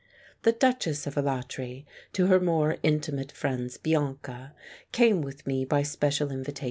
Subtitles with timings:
[0.41, 4.55] The Duchess of Alatri— to her more intimate friends, Bianca—
[4.91, 6.59] came with me by special invitation.